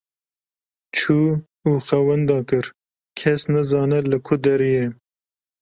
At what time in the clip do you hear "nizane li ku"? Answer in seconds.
3.53-4.35